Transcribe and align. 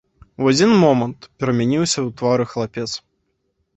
У 0.43 0.47
адзін 0.51 0.71
момант 0.83 1.27
перамяніўся 1.43 1.93
ў 1.93 2.09
твары 2.23 2.45
хлапец. 2.55 2.91